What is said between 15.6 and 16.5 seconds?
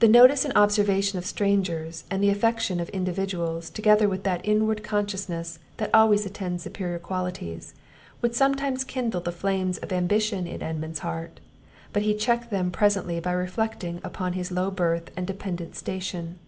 station.